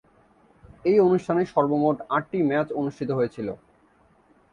এই 0.85 0.97
অনুষ্ঠানে 0.99 1.43
সর্বমোট 1.53 1.97
আটটি 2.09 2.39
ম্যাচ 2.49 2.67
অনুষ্ঠিত 2.71 3.09
হয়েছিল। 3.11 3.47